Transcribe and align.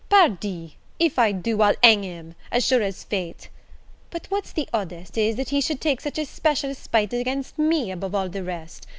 "Pardi, 0.09 0.77
if 0.97 1.19
I 1.19 1.31
do, 1.31 1.61
I'll 1.61 1.75
hang 1.83 2.01
him, 2.03 2.33
as 2.51 2.65
sure 2.65 2.81
as 2.81 3.03
fate! 3.03 3.49
but 4.09 4.25
what's 4.31 4.51
the 4.51 4.67
oddest, 4.73 5.15
is, 5.15 5.35
that 5.35 5.49
he 5.49 5.61
should 5.61 5.79
take 5.79 6.01
such 6.01 6.17
a 6.17 6.25
special 6.25 6.73
spite 6.73 7.13
against 7.13 7.59
me 7.59 7.91
above 7.91 8.15
all 8.15 8.27
the 8.27 8.41
rest! 8.43 8.87